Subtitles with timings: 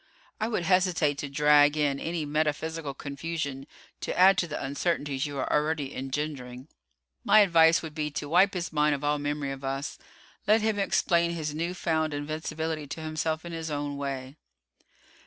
[0.39, 3.67] I would hesitate to drag in any metaphysical confusion
[3.99, 6.69] to add to the uncertainties you are already engendering.
[7.23, 9.99] My advice would be to wipe his mind of all memory of us.
[10.47, 14.37] Let him explain his new found invincibility to himself in his own way."